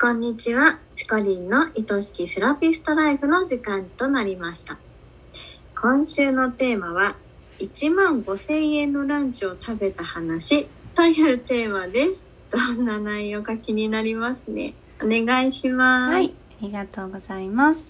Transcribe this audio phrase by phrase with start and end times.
[0.00, 0.78] こんにちは。
[0.94, 4.78] チコリンの愛しきセラピストライフの時間となりました。
[5.78, 7.16] 今週のテーマは、
[7.58, 12.24] 1万5千円のランチを食べた話というテーマです。
[12.50, 14.72] どんな内容か気になりますね。
[15.02, 16.14] お願いします。
[16.14, 16.32] はい、あ
[16.62, 17.80] りがとうございます。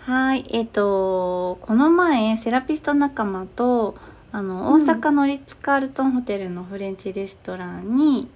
[0.00, 3.94] はい、えっ、とこの前セラピスト仲間と
[4.30, 8.28] あのうん大阪のリッツカールトンホテルのフレンチレストランに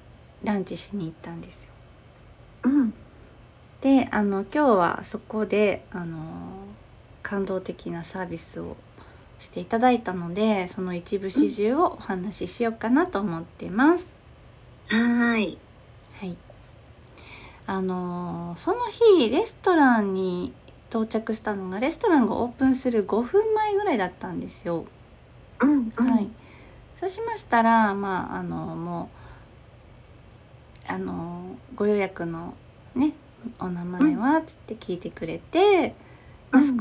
[0.42, 1.73] ランチしに行ったんですよ。
[2.64, 2.94] うん。
[3.80, 6.76] で、あの今日はそこであの
[7.22, 8.76] 感動的なサービスを
[9.38, 14.06] していただいたので、その一部始終をお話ししようかなと思ってます。
[14.88, 15.58] はーい。
[16.20, 16.36] はい。
[17.66, 20.52] あのーその日レストランに
[20.90, 24.84] 到着したのがレストランがオープンする5分前ぐらいだったんですよ。
[25.60, 26.06] うん、うん。
[26.06, 26.28] はい。
[26.96, 29.10] そうしましたらまああのも
[30.88, 31.33] うあの
[31.74, 32.54] ご予約の
[32.94, 33.12] ね
[33.60, 35.94] お名前はつって聞いてくれて、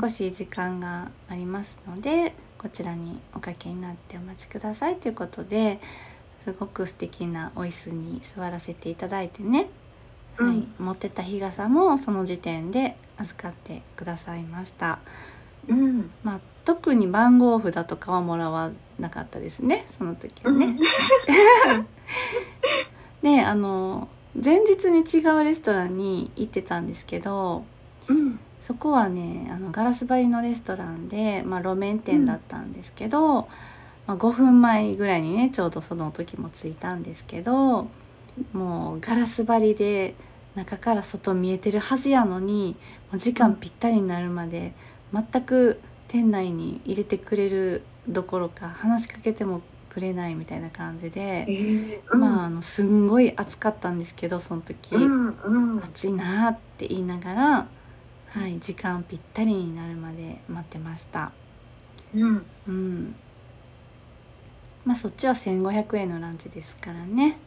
[0.00, 5.80] 少し時間がありますのでこちらにおかけになってお待ちくださいということで
[6.44, 9.68] すごく素敵なお椅子に座らせていただいてね、
[10.36, 14.98] はいうん、持ってた日傘もその時点で預かってくださいました。
[15.68, 16.10] うん。
[16.22, 20.76] まあ特に番号札とかはもらわなかったですねその時はね。
[23.22, 24.08] であの
[24.42, 27.64] 前日に違うレストランに行ってたんですけど
[28.08, 28.38] うん。
[28.64, 33.42] そこはねあのガラス張りのレストランで、まあ、路面店だったんですけど、
[34.06, 37.88] まあ、5分前ぐらいにねちょうどその時も着いたんですけど
[38.54, 40.14] もうガラス張りで
[40.54, 42.76] 中から外見えてるはずやのに
[43.12, 44.72] もう時間ぴったりになるまで
[45.12, 49.60] 全く店内に入れてくれるどころか話しかけても
[49.94, 52.20] くれないみたいな感じえで、ー、うん。
[52.20, 54.96] まああのすんごい暑かったんですけどその時。
[54.96, 55.78] うん、うん。
[55.84, 57.68] 暑いなって言いながら、
[58.30, 61.30] はい、時間ぴったりになるまで待ってました。
[62.12, 62.46] うん。
[62.66, 63.14] うん。
[64.84, 67.38] まあそっちは1500円のランチですからね、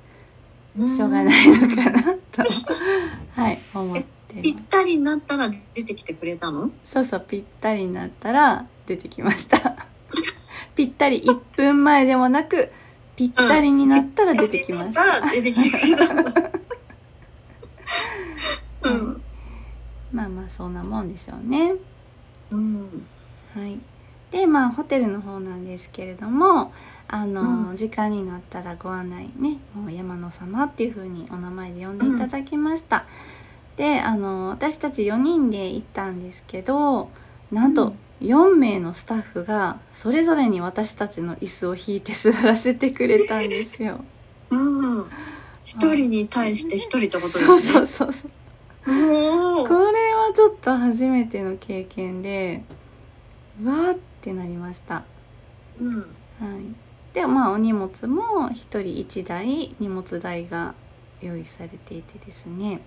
[0.77, 2.01] しょうがないのかな
[2.31, 2.43] と、
[3.35, 4.57] はい、思ってぴっ。
[4.69, 6.71] たりになったら出てきてくれたの？
[6.85, 9.87] そうそう、ぴったりになったら出てきました。
[10.77, 12.71] ぴったり1分前でもなく、
[13.15, 15.01] ぴったりになったら出てきました。
[15.01, 15.41] うはい
[18.93, 19.21] ん。
[20.13, 21.73] まあまあそんなもんでしょうね。
[22.51, 23.07] うん。
[23.55, 23.79] はい、
[24.29, 26.71] でまあホテルの方なんですけれども
[27.07, 33.05] あの、うん時間になったらご案内ねもう山野様っていう風にお名前で呼んでいただきました、
[33.77, 37.09] であの私たち4人で行ったんですけど
[37.51, 44.03] なんと4名のスタッフがそれぞれに私たちの椅子を引いて座らせてくれたんですよ。
[44.49, 44.57] う
[45.01, 45.05] ん。
[45.65, 47.45] 一人に対して一人ってことですね。
[47.45, 48.31] そうそうそうそう
[48.87, 52.63] これはちょっと初めての経験で
[53.61, 55.03] うわーってなりました。
[55.79, 55.97] うん。
[55.99, 56.03] はい、
[57.13, 60.73] でまあお荷物も1人1台荷物台が
[61.21, 62.79] 用意されていてですね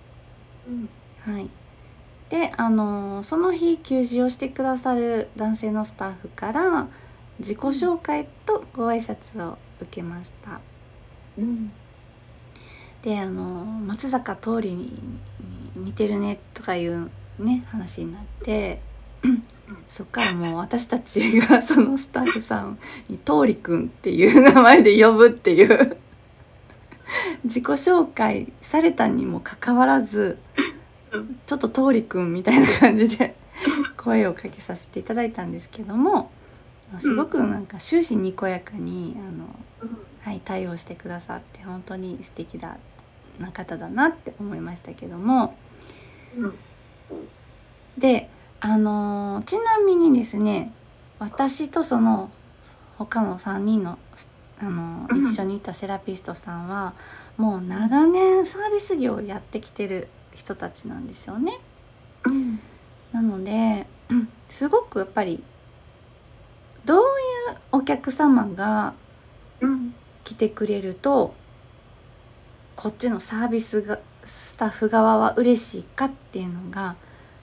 [0.67, 0.89] うん。
[1.33, 1.51] はい
[2.31, 6.87] であのーその日給仕をしてくださる男性のスタッフから
[7.39, 10.61] 自己紹介とご挨拶を受けました
[11.39, 11.73] うん。
[13.03, 14.93] であのー松坂桃李に
[15.75, 18.81] 似てるねとかいうね話になって
[19.89, 25.97] そっからもう私たちがそのスタッフさんに「桃李くん」っていう名前で呼ぶっていう
[27.45, 30.60] 自己紹介されたにもかかわらずうん
[31.47, 33.35] ちょっと桃李くんみたいな感じで
[33.97, 36.31] 声をかけさせていただいたんですけども
[37.01, 39.49] すごくなんか終始にこやかにあの
[39.81, 39.99] うん。
[40.23, 42.77] はい、対応してくださって本当に素敵だ
[43.39, 45.57] な方だなって思いましたけども
[46.37, 46.55] うん。
[47.99, 48.29] で
[48.61, 50.73] あのーちなみにですね
[51.19, 52.31] 私とその
[52.99, 53.99] 他の3人の、
[54.61, 56.93] あの一緒にいたセラピストさんは
[57.39, 60.09] もう長年サービス業をやってきてる
[60.41, 61.59] 人たちなんですよね。
[62.25, 62.59] うん。
[63.13, 65.43] なのでうん すごくやっぱり
[66.85, 67.05] どういう
[67.73, 68.95] お客様が
[69.61, 69.95] うん。
[70.23, 71.35] 来てくれると
[72.77, 76.95] こっちのサービスがスタッフ側は嬉しいかっていうのが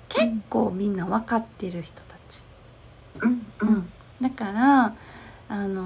[0.07, 2.43] 結構みんな分かってる人たち、
[3.21, 3.45] うん。
[3.59, 3.89] うん。
[4.21, 4.95] だから
[5.49, 5.83] あの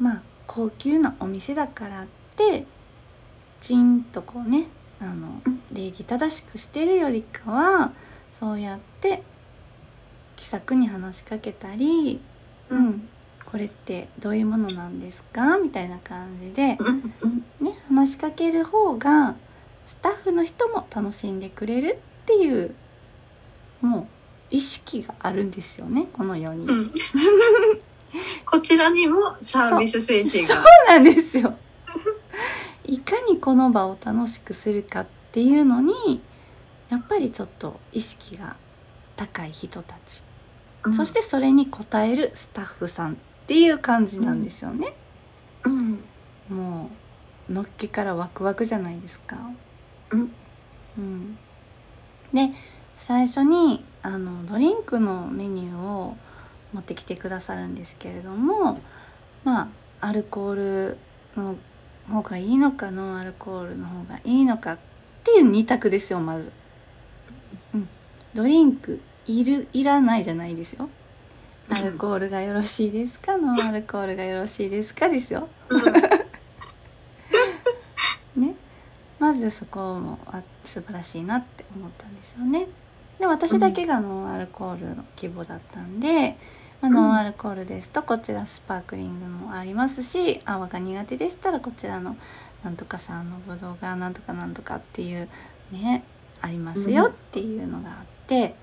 [0.00, 2.66] まあ高級なお店だからって
[3.60, 4.66] チンとこうね
[5.00, 7.92] あのうん礼儀正しくしてるよりかは
[8.38, 9.22] そうやって
[10.36, 12.20] 気さくに話しかけたり、
[12.70, 13.08] うん、
[13.44, 15.58] これってどういうものなんですか？
[15.58, 16.76] みたいな感じで。
[17.60, 19.36] ね、話しかける方が
[19.86, 22.74] スタッフの人も楽しんでくれるっていう
[23.80, 24.06] もう
[24.50, 26.66] 意識があるんですよねこの世に。
[26.66, 26.92] うん、
[28.46, 30.64] こちらにもサービス精神そうが。
[30.94, 31.49] なんですよ。
[33.40, 36.20] この場を楽しくするかっていうのに
[36.88, 38.56] やっぱりちょっと意識が
[39.16, 40.22] 高い人たち、
[40.84, 40.94] うん。
[40.94, 43.16] そし、てそれに応えるスタッフさんっ
[43.46, 44.94] ていう感じなんですよね。
[45.64, 46.00] うん、
[46.48, 46.90] も
[47.48, 49.36] うのっけからワクワクじゃないですか。
[50.10, 50.32] うん。
[50.98, 51.38] うん。
[52.32, 52.50] で
[52.96, 56.16] 最初にあのドリンクのメニューを
[56.72, 58.80] 持ってきてくださるんですけれども
[59.42, 59.62] ま
[60.00, 60.98] あアルコール
[61.36, 61.56] の
[62.10, 64.78] 方がいいのかノンアルコールの方がいいのかっ
[65.24, 66.52] ていう二択ですよまず。
[67.74, 67.88] うん、
[68.34, 70.88] ドリンクいるいらないじゃないですよ。
[71.70, 73.36] アルコールがよろしいですか？
[73.38, 75.48] ノンアルコールがよろしいですかですよ。
[78.36, 78.54] ね、
[79.18, 82.66] まずそこもあ素晴らしいなって思ったんですよね。
[83.18, 86.36] で私だけがノンアルコールの希望だったんで、
[86.80, 86.94] まあ、うん。
[86.94, 92.16] ノンアルコールですとこちらスパークリングもありますし泡が苦手でしたらこちらの
[92.64, 95.28] なんとかさんのぶどうがなんとかなんとかっていう
[95.72, 96.04] ね
[96.42, 97.96] ありますよっていうのがあっ
[98.26, 98.54] て、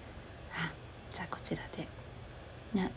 [0.52, 0.72] あ
[1.12, 1.88] じゃあこちらで、
[2.74, 2.92] ね、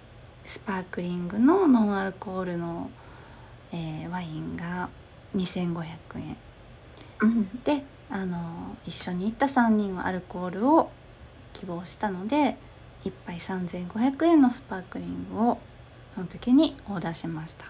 [0.46, 2.90] スパークリングのノンアルコールの、
[3.72, 4.88] えーワインが
[5.36, 5.84] 2500
[6.16, 6.36] 円。
[7.20, 10.90] うん、であの一緒に行った3人はアルコールを
[11.52, 12.56] 希望したので
[13.04, 15.58] 1杯3500円のスパークリングを
[16.14, 17.66] その時にオーダーしました。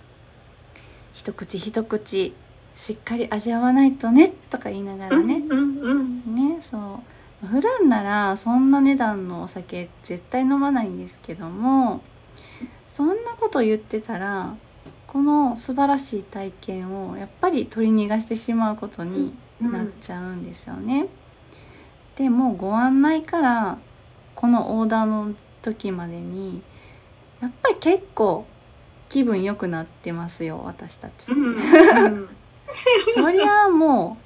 [1.12, 2.35] 一口一口
[2.75, 7.00] しっかり味わわないとねとか言いながらね、ねそ
[7.43, 7.47] う。
[7.47, 12.03] 普段ならそんな値段のお酒絶対飲まないんですけども
[12.91, 14.55] そんなこと言ってたら
[15.06, 21.06] この素晴らしい体験をやっぱり取り逃がしてしまうことにうん、なっちゃうんですよね。
[22.17, 23.79] でもうご案内から
[24.40, 26.62] このオーダーの時までに
[27.42, 28.46] やっぱり結構
[29.10, 31.26] 気分良くなってますよ私たち。
[33.14, 34.16] そりゃあも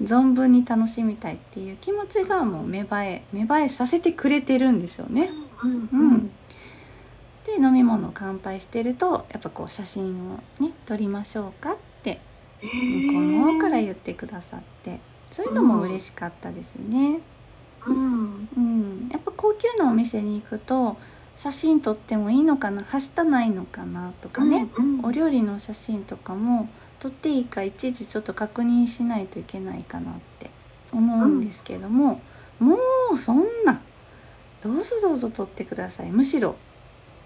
[0.00, 5.30] う 存分に楽しみたいっていう気持ちがもう芽生え芽生えさせてくれてるんですよね。
[5.62, 6.32] うん、うん
[7.44, 12.20] で飲み物を乾杯してるとやっぱこう写真をね撮りましょうかって
[12.60, 14.98] 向こうの方から言ってくださって
[15.30, 17.20] そういうのも嬉しかったですね。
[17.86, 20.96] うん、うん、やっぱ高級なお店に行くと
[21.34, 26.68] 写真撮ってもいいのかなはしたないのかなとかね、うん、お料理の写真とかも
[26.98, 30.50] 撮っていいかいちいちちょっと確認しないといけないかなって
[30.92, 32.20] 思うんですけども、
[32.58, 32.76] も
[33.12, 33.80] うそんな
[34.62, 36.10] どうぞどうぞ撮ってください。
[36.10, 36.56] むしろ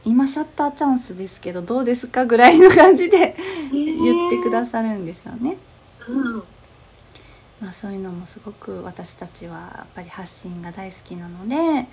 [0.05, 3.37] 今シャッターチャンスですけどどうですかぐらいの感じで
[3.73, 5.57] 言ってくださるんですよね。
[6.09, 6.43] うん、
[7.61, 11.87] まあ、そういうのもすごく私たちはやっぱり発信が大好きなので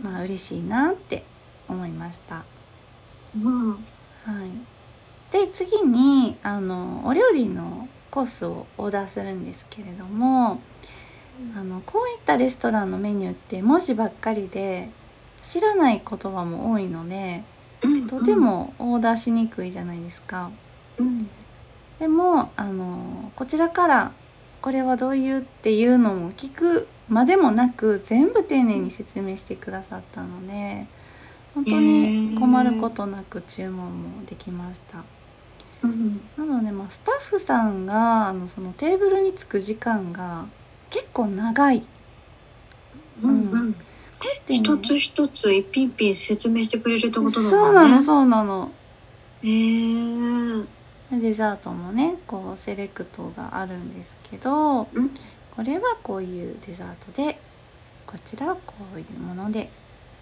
[0.00, 1.24] まあ嬉しいなって
[1.68, 2.44] 思いました。
[3.36, 3.78] うん、はい、
[5.32, 10.60] で次にあのお料理のコースをオーダーするんですけれども
[11.56, 14.90] あのこういったレストランのメニューって文字ばっかりで
[15.40, 17.42] 知らない言葉も多いので
[17.82, 20.50] うん、とて、もオーダーしにくいじゃないですか。
[20.98, 21.28] うん、
[21.98, 24.12] でもあのこちらから
[24.62, 30.86] これはどういうっていうのも聞くまでもなく全部丁寧に説明してくださったので
[31.54, 35.02] 本当に困ることなく注文もできました。
[35.82, 40.46] うん、なので、まあ、スタッフさんがあのそのテーブルに着く時間が
[40.88, 41.82] 結構長い。
[43.22, 43.74] うん、うん。
[44.48, 48.02] 一つ一つ一品一品説明してくれるってことだそうなの。
[48.02, 48.70] そうなの。
[49.42, 50.66] えー、
[51.20, 55.10] デザートもねこうセレクトがあるんですけど、うん。
[55.54, 57.38] これはこういうデザートで
[58.06, 59.70] こちらはこういうもので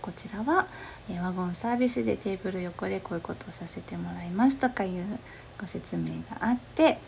[0.03, 0.67] こちらは、
[1.09, 5.19] えーワゴンサービスでテーブル横でこういうことをさせてもらいますとかいう
[5.61, 6.99] ご説明があって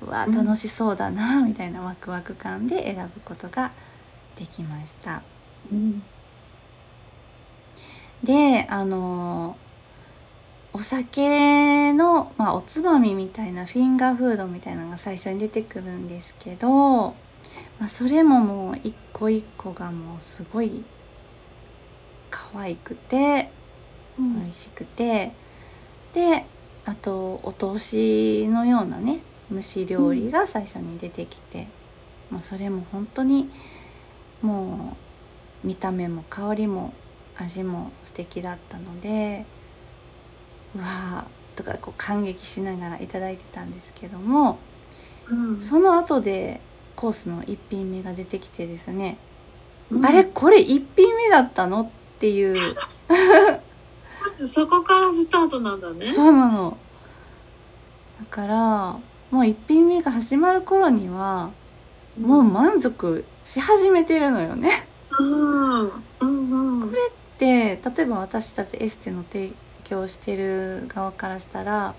[0.00, 0.32] うわうん。
[0.32, 3.72] 楽しそうだなみたいなワクワク感で選ぶことが
[4.36, 5.22] できました。
[5.70, 6.02] うん、
[8.22, 9.56] であの
[10.74, 17.08] お酒の、まあ、おつまみみたいなフィンガーフードみたいなのが最初に出てくるんですけど、
[17.78, 20.82] まあ、それももう一個一個がもうすごい
[22.30, 23.50] 可愛くて
[24.18, 25.32] 美うん、味しくて
[26.12, 26.44] で
[26.84, 31.68] あとお通しのようなね蒸し料理が最初に出てきて、
[32.30, 33.50] もうそれも本当に
[34.40, 34.96] も
[35.64, 36.92] う見た目も香りも
[37.36, 39.61] 味も素敵だったのでう
[40.76, 41.26] わあ
[41.56, 44.58] とかこう感激しながらいただいてたんですけども
[45.28, 46.60] うん、その後で
[46.96, 49.18] コースの1品目が出てきてですね、
[49.90, 50.04] うん。
[50.04, 51.88] あれこれ1品目だったのっ
[52.18, 52.74] ていう。
[53.08, 56.06] まずそこからスタートなんだね。
[56.06, 56.76] そうなの。
[58.20, 59.00] だからも
[59.30, 61.50] う1品目が始まる頃には
[62.20, 64.86] もう満足し始めてるのよね。
[65.18, 65.80] うん。
[65.80, 66.88] うんうん。
[66.88, 69.52] これって例えば私たちエステの提
[69.92, 71.94] 供してる側からしたら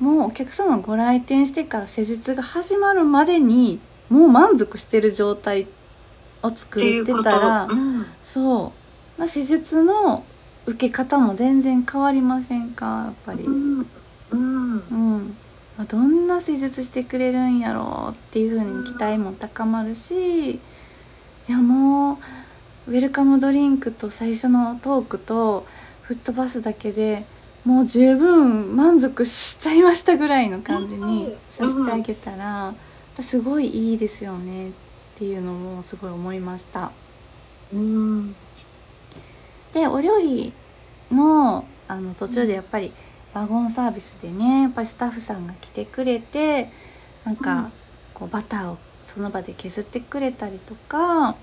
[0.00, 3.78] もうお客様ご来店してから施術が始まるまでに
[4.08, 5.66] もう満足してる状態
[6.42, 7.12] を作って。
[7.22, 8.06] たらうん。
[8.22, 8.72] そ
[9.16, 9.20] う。
[9.20, 10.24] まあ施術の
[10.66, 12.86] 受け方も全然変わりませんか？
[12.86, 13.44] やっぱり。
[13.44, 13.86] うん。
[14.30, 14.82] うん。
[14.90, 15.36] うん、
[15.78, 20.60] あどんな施術してくれるんやろうっていう風に期待も高まるしい
[21.48, 22.18] やも
[22.88, 25.66] うウェルカムドリンクと最初のトークと
[26.06, 27.24] 吹っ飛ばすだけで
[27.64, 32.74] もう十分満足しちゃいましたぐらいの感じにさせてあげたらやっ
[33.16, 34.72] ぱすごいいいですよねっ
[35.16, 36.90] ていうのもすごい思いました。
[37.72, 38.34] うん。
[39.72, 40.52] でお料理
[41.10, 42.92] のあの途中でやっぱり
[43.32, 46.70] ワゴンサービスでねやっぱりスタッフさんが来てくれて
[47.24, 47.36] なんうん。
[47.36, 47.70] か
[48.12, 51.36] こうバターをその場で削ってくれたりとか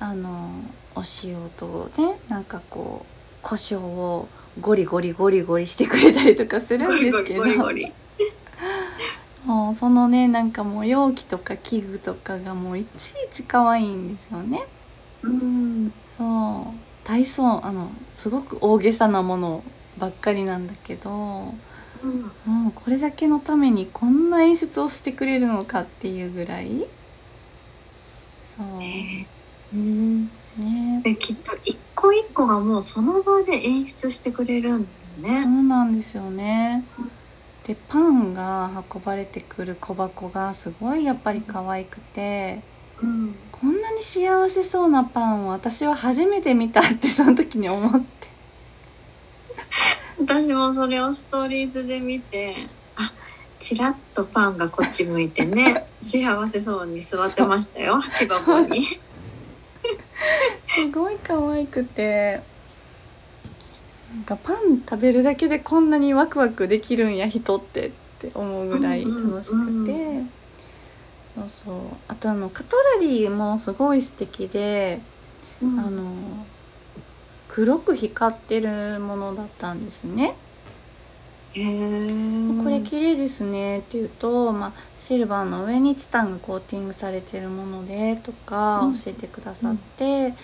[0.00, 0.50] あの
[0.94, 3.13] お塩とねなんかこう
[3.44, 4.26] 胡椒を
[4.60, 7.44] ゴリゴリゴリゴリしてくれたりとかするんですけど。
[9.44, 14.64] もうそのねなんかもう容器とか器具とかがもういちいち可愛いんですよね。
[15.22, 15.92] うん。
[16.16, 19.62] そう体操あのすごく大げさなもの
[19.98, 21.58] ばっかりなんだけども
[22.02, 22.06] う
[22.50, 22.68] ん。
[22.68, 26.86] うこれだけのためにこんな演出をしてくれるのかっていうぐらい。
[28.56, 28.78] そう。
[28.78, 29.26] ね
[29.74, 31.02] うん。
[31.02, 35.38] できっと一個一個がもうその場で演出してくれるんだよそね。
[35.40, 36.84] うなんですよね。
[37.66, 42.62] でパンが運ばれてくる小箱がすごいやっぱり可愛くて。
[43.02, 48.28] うんこんなに幸せそうなパンを私は初めて見たってその時に思って。
[50.20, 52.54] 私もそれをストーリーズで見て
[52.96, 53.12] あ
[53.58, 58.84] ちらっとパンがこっち向いてね 幸せそうに座ってましたよ木箱に。
[60.66, 62.42] すごい可愛くて。
[64.14, 67.88] なんかパン食べるだけでこんなにワクワクできるんや人って。
[67.88, 70.30] って思うぐらい楽しくて、うんうん。
[71.36, 71.78] そうそう。
[72.08, 75.00] あとあのカトラリーもすごい素敵で、
[75.62, 76.14] ああの
[77.48, 80.36] 黒く光ってるものだったんですね。
[81.54, 88.94] これ綺麗ですねって言うと、まあ、シルバーの上にチタンがコーティングされてるものでとかうん。
[88.94, 90.34] 教えてくださって、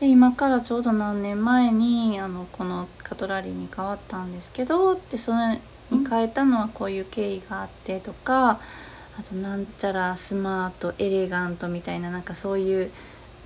[0.00, 8.60] で今からちょうど何年前にあのこのカトラリーに変わったんですけどでそれに変えたのはこういう経緯があってとか
[9.18, 12.90] あとなんちゃらスマートエレガントみたいななんかそういう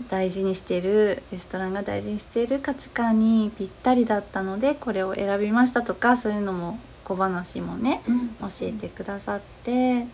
[0.09, 6.79] 大事にしてるレストランが大事にしている価値観にぴったりだったのでこれを選びましたとかそういうのも
[7.11, 10.07] 小話もねうん教えてくださってで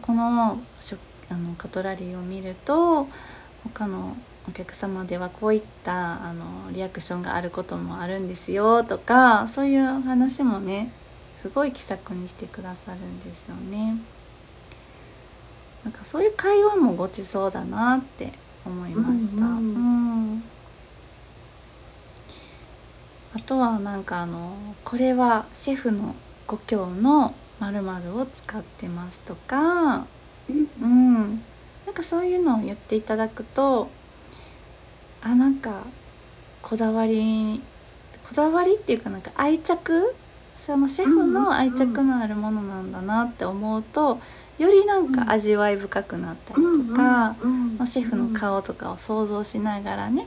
[0.00, 0.98] この食
[1.30, 3.06] あのカトラリーを見ると
[3.62, 4.16] 他の
[4.48, 10.90] お客様ではこういったあのリアクションがあることもあるんですよとかそういう話もね
[11.42, 13.96] すごい気さくにしてくださるんですよね。
[15.84, 18.32] なんかそういう会話もごちそうだなって
[18.64, 19.44] 思いました。
[19.44, 20.44] うんうんうん
[23.38, 26.16] あとはなんかあのこれはシェフの
[26.46, 30.06] 故郷の〇〇を使ってますとか、
[30.48, 31.36] うん、
[31.86, 33.90] なんかそういうのを言っていただくと
[35.22, 35.84] あなんか
[36.62, 37.62] こだわり
[38.28, 40.14] こだわりっていうかなんか愛着
[40.56, 44.18] そのシェフの愛着のあるものなんだなって思うと
[44.58, 47.36] よりなんか味わい深くなったりとか、
[47.78, 50.26] まあシェフの顔とかを想像しながらね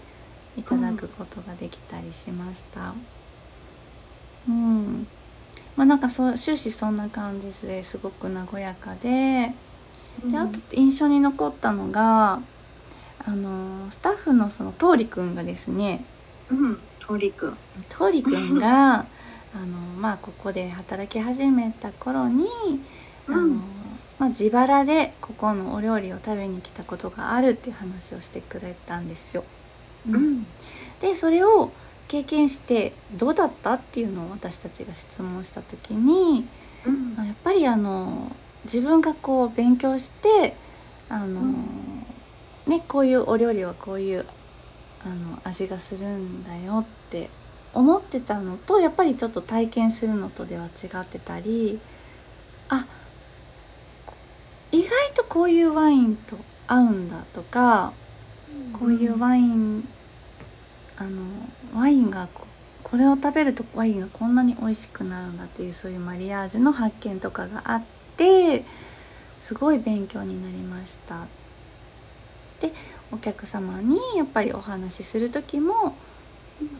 [0.58, 2.94] いただくことができたりしました。
[4.48, 5.08] うん、
[5.76, 9.54] まあなんかそう終始そんな感じですごく和やかで。
[10.26, 12.42] であと印象に残ったのが
[13.26, 16.06] あのスタッフのその桃李くんがですね。
[16.50, 17.58] うん鳥くん
[17.98, 19.06] 桃李くんが
[19.56, 22.48] あのまあここで働き始めた頃に
[23.28, 23.62] あの、うん。
[24.20, 29.44] まあ、自腹でここのお料理を食べに来たことがあるっていう話をしてくれたんですよ。
[30.08, 30.16] うん。
[30.16, 30.48] うん
[31.00, 31.72] でそれを
[32.08, 36.48] 経験してどうだったっていうのを私たちが質問した時に
[36.86, 37.16] うん。
[37.18, 38.32] あやっぱりあの
[38.66, 40.56] 自分がこう勉強して
[41.10, 42.06] あの、うん。
[42.68, 44.26] ね、こういうお料理はこういう
[45.04, 47.30] あの味がするんだよって
[47.74, 51.80] 思ってたのとやっぱりちょっと体験するのとでは違ってたり
[52.70, 52.86] あ
[54.72, 57.94] 意外外とこういうワインと合うんだとか
[58.74, 59.88] こういうワイン
[60.98, 61.22] あの
[61.74, 62.46] ワインがこ
[62.84, 67.84] これを食べるとワインがこんなに美味しくなるんだっていうそういうマリアージュの発見とかがあっ
[68.18, 68.66] て
[69.42, 71.28] すごい勉強になりました。
[72.60, 72.74] で
[73.12, 75.94] お客様にやっぱりお話しする時もやっ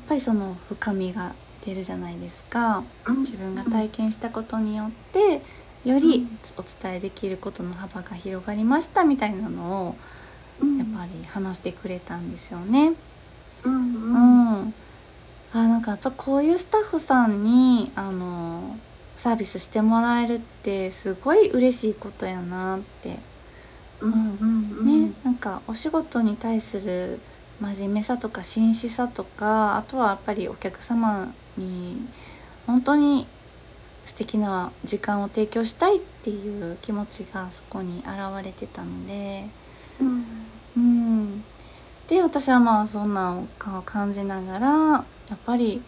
[0.08, 1.34] ぱりその深みが
[1.66, 2.84] 出るじゃないですか。
[3.08, 5.42] 自分が体験したことによって
[5.86, 9.96] よりお伝えできることの幅が広がりましたみたいなのを
[10.78, 12.94] やっぱり話してくれたんですよね。
[13.64, 14.54] うんううん。
[14.68, 14.74] ん、
[15.54, 18.78] あなんかやっぱこういうスタッフさんにあの
[19.16, 23.20] サービスしてもらえるってすごい嬉しいことやなって。
[24.02, 27.20] うんうんね、なんかお仕事に対する
[27.60, 32.08] 真面目さとか真摯さとかあとはやっぱりお客様に
[32.66, 33.28] 本当に
[34.04, 39.46] 素敵な時間を提供したいっていう気持ちがそこに現れてたので、
[40.00, 40.26] うん
[40.76, 41.44] うん、
[42.08, 44.68] で私はまあそんなのを感じながら
[45.30, 45.82] やっぱり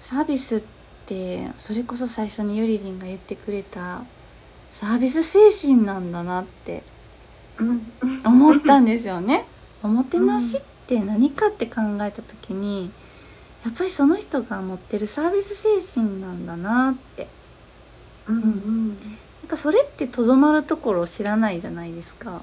[0.00, 0.62] サービスっ
[1.06, 4.04] てそれこそ最初にゆりりんが言ってくれた
[4.70, 6.82] サービス精神なんだなって
[8.24, 9.46] 思ったんですよね。
[9.82, 12.90] おもてなしって何かって考えた時に
[13.64, 17.28] やっぱりその人が持ってるサービス精神なんだなって
[18.26, 22.42] うんうんなんかそれってとどまるところを知らないじゃないですか。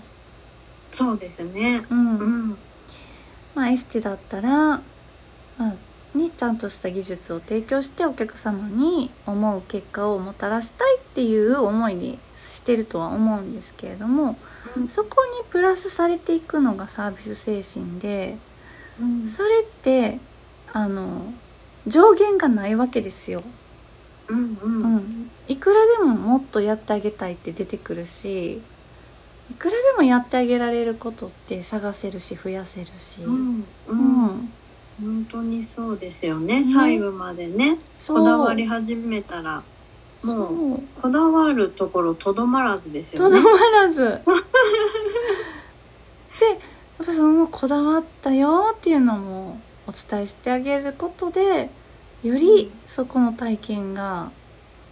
[0.92, 1.86] そうですね。
[1.90, 2.18] うん。
[2.18, 2.58] うん。
[3.56, 4.82] まあ、エステだったら、ま
[5.60, 5.74] あ
[6.14, 14.38] にちゃんとした技術を提供してお客様に思う結果をもたらしたいっていう思いにしてるとは思うんですけれども
[14.90, 18.38] そこにプラスされていくのがサービス精神で
[19.00, 19.28] うん。
[19.30, 20.20] それって
[20.74, 21.34] あの
[21.88, 23.44] 上限がないわけですよ。
[24.28, 28.62] うんううんん、いくらでももっとやってあげたいって出てくるし
[29.52, 33.22] いくらでもやってあげられることって探せるし増やせるし。
[33.22, 33.66] うん。
[33.88, 34.26] ううん。
[34.26, 34.54] ん
[35.02, 37.78] 本当にそうですよね細部までね。
[38.08, 39.64] こだわり始めたら
[40.22, 43.36] もうこだわるところとどまらずですよね。
[43.36, 44.02] とどまらず。
[46.40, 46.54] でや
[47.04, 51.72] っぱそのこだわったよっていうのもお伝えしてあげることで
[52.24, 54.32] よりそこの体験が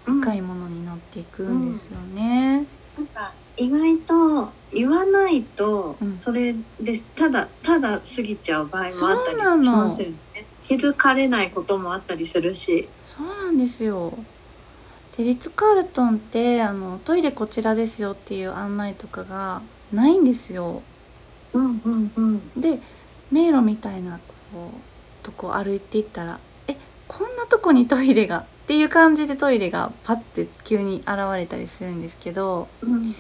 [0.06, 2.66] うん深いものになっていくんですよね。
[2.98, 6.20] なんか意外と言わないとうん。
[6.20, 7.06] それです。
[7.16, 10.46] ただただ過ぎちゃう場合もあったりしますよね。
[10.64, 12.88] 気づかれないこともあったりするし。
[13.04, 14.14] そうなんですよ。
[15.18, 20.82] でリッツ・カールトンってあのトイレこちらですよっていう案内とかがないんですよ。
[21.54, 22.62] うんうんうん。
[22.62, 22.80] で
[23.32, 24.20] 迷路みたいな
[24.54, 28.40] こうとこ歩いていったらえこんなとこにトイレが？
[28.40, 33.16] っていう感じでトイレがパッて急に現れたりするんですけどうん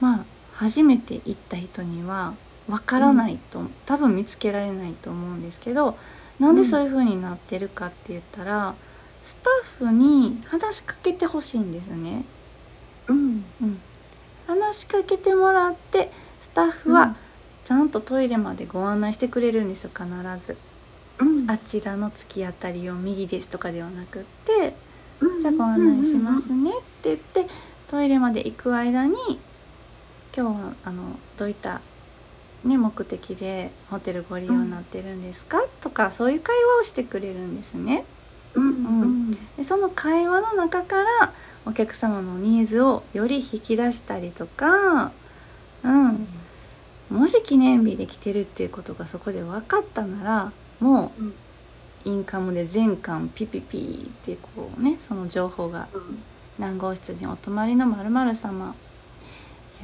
[0.00, 2.34] まあ初めて行った人には
[2.68, 5.98] わからないと、多分見つけられないと思うんですけど
[6.38, 8.74] なんでそういう風になってるかって言ったら
[9.22, 9.50] スタ
[9.84, 12.24] ッフに話しかけてほしいんですね。
[13.08, 13.44] うん。
[13.62, 13.80] うん、
[14.46, 16.10] 話しかけてもらって
[16.40, 17.16] スタッフは
[17.64, 20.06] ちゃんとトイレまでご案内してくれるんですよ必
[20.46, 20.56] ず。
[21.18, 21.50] うん。
[21.50, 24.74] あちらの突き当たりを右ですとかではなくって
[25.20, 27.46] うんじゃあご案内しますねって言って
[27.88, 29.16] トイレまで行く間に
[30.36, 31.80] 今日はあのどういった、
[32.64, 38.04] ね、目的でホテルご利用になってるんですか、とかそういう会話をしてくれるんですね。
[38.54, 38.68] うんう
[39.06, 41.32] んでその会話の中から
[41.64, 45.12] お客様のニーズをより引き出したりとか、
[45.84, 46.26] うん、
[47.10, 51.34] もし記念日で来てるっていうことがそこで分かったならもううん。
[52.02, 56.22] インカムで全館ピピピーってこうねその情報がうん。
[56.60, 58.74] 何号室にお泊まりの〇〇様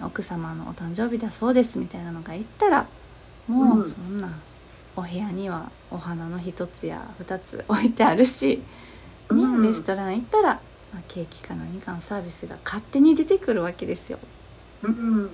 [0.02, 2.86] 奥様のお誕生日だそうですみたいなのが言ったら
[3.46, 3.90] もううん。
[3.90, 4.28] そんな
[4.96, 8.62] お部屋にはお花の一つや二つ置いてあるし、ね
[9.30, 9.62] うん。
[9.62, 10.60] レストラン行ったら、
[10.92, 14.18] まあ、ケーキか何かのサービスが勝手に出てくるわけですよ。
[14.82, 15.30] うん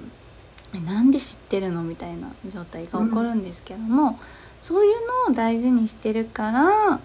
[0.75, 4.18] えなんで知ってるのみたいな状態が起こるんですけども、
[4.61, 4.94] そういう
[5.27, 7.01] のを大事にしてるから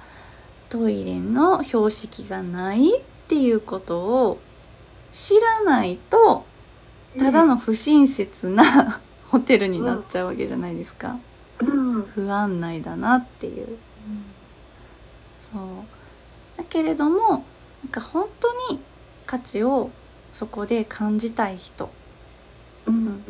[0.70, 4.40] トイレの標識がないっていうことを
[5.12, 6.46] 知らないと
[7.18, 11.18] ただの不親切なホテルになっちゃうわけじゃないですか。
[11.60, 12.02] うん。
[12.04, 13.78] 不安内だなっていう。
[15.52, 15.64] そう。
[16.58, 17.44] だけれどもなん
[17.92, 18.80] か本当に
[19.26, 19.92] 価値を
[20.32, 21.90] そこで感じたい人。
[22.86, 23.24] うん。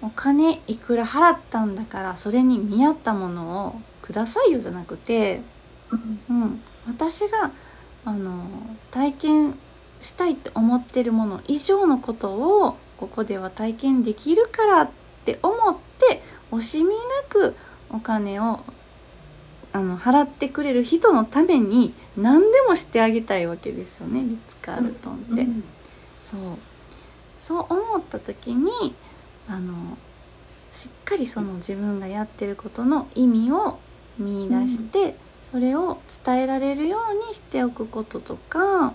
[0.00, 5.42] お金いくら払ったんだからそれに見合ったものをくださいよじゃなくて、
[6.28, 6.42] うん。
[6.42, 7.50] うん、私が
[8.04, 8.46] あの
[8.90, 9.58] 体験
[10.00, 14.90] したいって思ってるもの以上のことをここでは体験できるからっ
[15.24, 16.94] て思って惜しみな
[17.28, 17.54] く
[17.90, 18.60] お金を
[19.72, 25.42] あの払ってくれる人のために何でもしてあげたいわけですよねリッツ・カールトンって。
[25.42, 25.64] うん。
[26.24, 26.40] そう。
[27.42, 28.94] そう思った時に
[29.48, 29.96] あの
[30.70, 33.78] しっかりその自分がやってることの意味を
[34.18, 35.16] 見出して、
[35.50, 38.94] それを伝えられるようにしておくこととかあ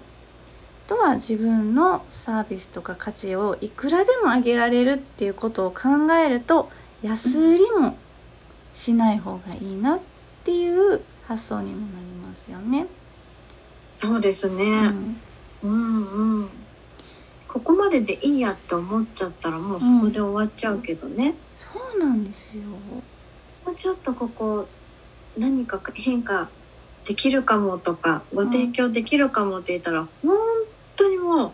[0.87, 6.69] とは自分のサービスとか価値をいくらでも上げられるっていうことを考えると
[7.01, 7.97] 安売りも
[8.73, 9.99] しない方がいいなっ
[10.43, 12.87] ていう発想にもなりますよね。
[13.95, 14.65] そうですね。
[14.65, 15.17] うん
[15.63, 16.49] うんうん。
[17.47, 21.35] ここまででいいやって思っちゃったらもうそこで終わっちゃうけどね。
[21.55, 22.63] そうなんですよ。
[23.65, 24.67] もうちょっとここ
[25.37, 26.49] 何か変化
[27.05, 30.37] できるかもとかご提供できるかもって言ったら、本
[30.95, 31.51] 当にもう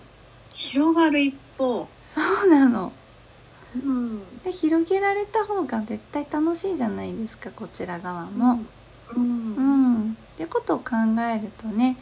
[0.53, 1.87] 広がる一方。
[2.05, 2.91] そうなの。
[3.75, 4.41] うん。
[4.43, 8.61] で広げられた方が絶対楽しいじゃないですかこちら側も。
[9.15, 9.19] う。
[9.19, 11.97] うんん、っていうことを考えるとね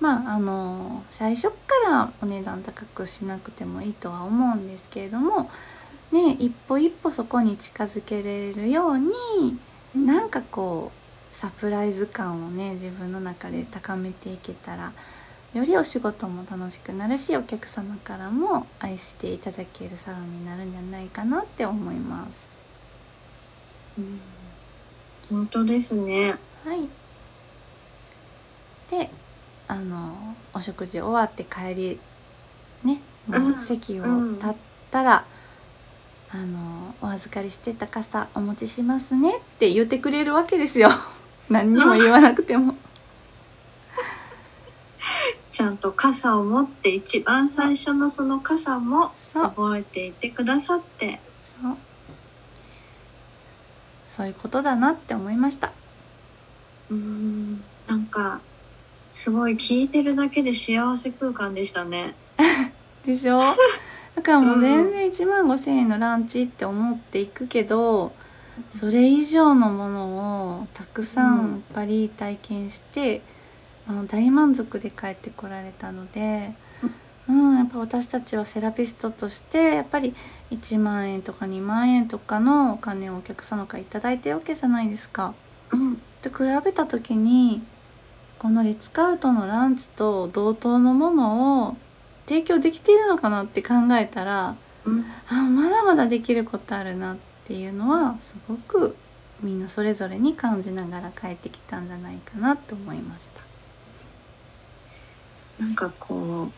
[0.00, 1.56] まああの最初か
[1.88, 5.50] らお値段高くしなくてもいいとは思うんですけれども
[6.10, 9.12] ね一歩一歩そこに近づけれるように
[9.94, 14.92] なんかこうサプライズ感をね自分の中で高めていけたら
[15.54, 22.30] よりお仕事も楽しくなるしお客様からも愛していただけるサロンになるんじゃないかなって思います。
[23.98, 24.20] うん
[25.30, 26.34] 本当ですね。
[26.64, 26.88] はい。
[28.90, 29.08] で、
[29.68, 32.00] あのお食事終わって帰り
[32.82, 34.54] ね、もううん席をうん立っ
[34.90, 35.24] たら、
[36.32, 40.88] あのお預かりしてた傘お持ちしますねって言ってくれるわけですよ。
[41.48, 42.74] 何にも言わなくても。
[45.50, 51.20] ちゃんと傘を持って一番最初のその傘も覚えていてくださって。
[51.62, 51.76] そう。
[54.06, 55.72] そういうことだなって思いました。
[56.90, 57.62] うん。
[57.86, 58.40] なんか
[59.10, 62.14] すごい聞いてるだけで幸せ空間でしたね。
[63.04, 63.40] でしょ？
[64.14, 68.12] だからもう全然1万5,000円のランチって思っていくけど
[68.70, 70.06] それ以上のもの
[70.60, 73.22] をたくさうんんパリ体験して、
[73.90, 76.52] あの大満足で帰ってこられたので、
[77.28, 80.14] うん、やっぱ私たちはセラピストとしてやっぱり
[80.52, 85.34] 1万円とか2万円とかのお金をお客様から頂いてるわけじゃないですか。
[85.72, 85.94] うん。
[86.22, 87.62] で比べた時に
[88.38, 91.76] このリッツカウトのランチと同等のものを
[92.28, 95.04] 提供できているのかなって考えたらうん。
[95.28, 98.94] あまだまだできることあるなっていうのはすごく
[99.42, 103.49] みんなそれぞれに感じながら帰ってきたんじゃないかなと思いました。
[105.60, 106.50] なんかこう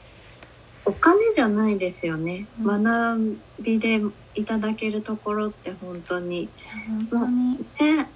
[0.85, 2.47] お金じゃないですよね。
[2.63, 2.83] うん。
[2.85, 4.01] 学びで
[4.35, 6.49] いただけるところって本当に。
[6.87, 7.59] 本当に。
[7.81, 8.09] ね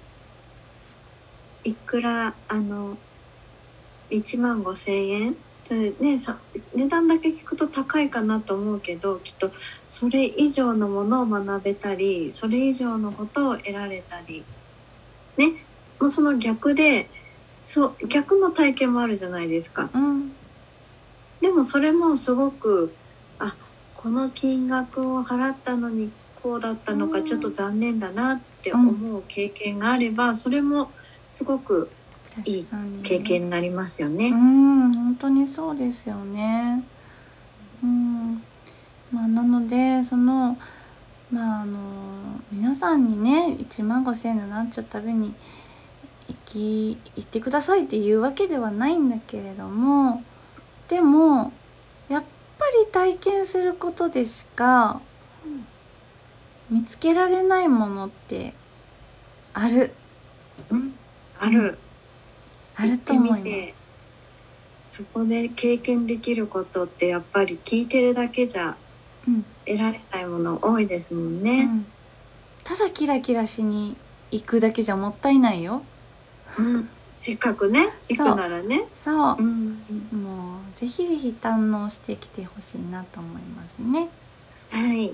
[1.65, 2.97] いくらあの
[4.09, 5.37] 1万5千円？
[5.63, 6.37] それねさ
[6.73, 9.51] 値段だけ聞くと高いかなと思うけどきっと
[9.89, 14.45] それ以上のものを学べたりそれ以上のことを得られたり。
[15.35, 15.65] ね
[15.99, 17.09] もうその逆で
[17.65, 19.89] そう逆の体験もあるじゃないですか。
[19.93, 20.31] うん
[21.41, 22.93] でもそれもすごく
[23.39, 23.55] あ
[23.95, 30.91] この金額を払ったのにこうだったのうんかちょっと残念だなって思う経験があればそれも
[31.29, 31.89] すごく
[32.45, 32.67] いい
[33.03, 34.29] 経験になりますようね。
[34.29, 36.83] ん本当にそうですよね。
[37.83, 38.35] うん
[39.11, 40.57] まあなのでその
[41.31, 41.79] まああの
[42.51, 45.33] 皆さんにね1万5,000円のランチを食べに
[46.27, 50.23] 行き行ってくださいっていうわけではないんだけれども
[50.87, 51.51] でも
[52.09, 52.23] やっ
[52.57, 55.01] ぱり体験することでしか
[56.69, 58.53] 見つけられないものって
[59.53, 59.91] ある。
[60.69, 60.93] うん、
[61.39, 61.77] ある。
[62.75, 63.73] あると思いま
[64.89, 64.97] す。
[64.99, 68.77] そこで経験できることってやっぱり聞いてるだけじゃ
[69.27, 69.45] うん。
[69.65, 71.65] 得られないもの多いですもんうね。
[71.65, 71.85] ん、
[72.63, 73.97] ただキラキラしに
[74.31, 75.81] 行くだけじゃもったいないよ。
[76.57, 76.89] うん、
[77.27, 78.85] せっかくね行くならね。
[79.03, 79.81] そうう、ん、
[80.13, 84.07] もうぜひぜひ堪能してきてほしいなと思いますね
[84.71, 85.13] はい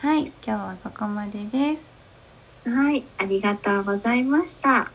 [0.00, 1.88] はい今日はここまでです
[2.66, 4.92] はいありがとうございました。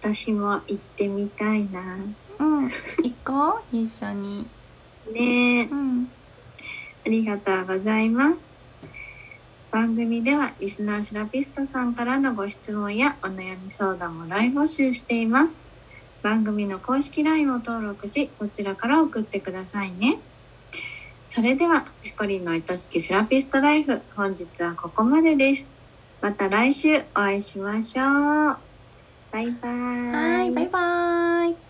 [0.00, 1.96] 私も行ってみたいな。
[2.40, 4.48] うん行こう 一緒に
[5.12, 6.10] ねえうん
[7.06, 8.38] ありがとうございます。
[9.70, 15.67] 番組ではリスナーセラピストさんからのご質問やお悩み相談も大募集しています。
[16.22, 20.18] 番組の公式 LINE を登録し、そちらから送ってくださいね。
[21.28, 25.66] それでは、チコリンの愛しきセラピストライフ、本日はここまでです。
[26.20, 28.56] また来週お会いしましょう。
[29.30, 30.12] バイバーイ。
[30.12, 31.67] はいバイバイ